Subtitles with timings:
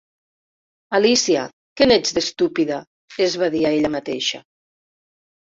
[0.99, 1.43] "Alícia,
[1.77, 2.79] que n"ets d"estúpida,
[3.27, 4.41] es va dir a ella mateixa.